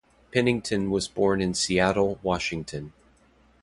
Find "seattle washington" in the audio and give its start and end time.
1.53-2.91